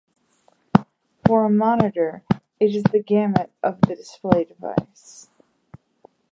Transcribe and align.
For 1.27 1.45
a 1.45 1.49
monitor, 1.51 2.23
it 2.59 2.73
is 2.73 2.81
the 2.91 3.03
gamut 3.03 3.51
of 3.61 3.79
the 3.81 3.93
display 3.95 4.45
device. 4.45 5.29